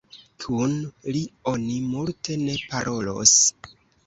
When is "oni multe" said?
1.51-2.39